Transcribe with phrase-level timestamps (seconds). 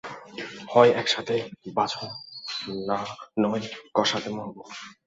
[0.71, 1.35] হয় একসাথে
[1.77, 2.05] বাঁচবো
[3.43, 3.65] নয়
[3.95, 4.61] কসাথে মরবো।